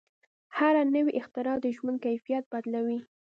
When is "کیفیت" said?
2.05-2.43